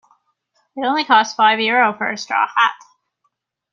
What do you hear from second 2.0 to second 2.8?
a straw hat.